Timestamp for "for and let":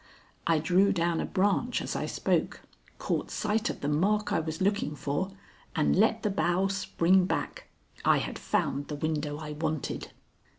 4.95-6.23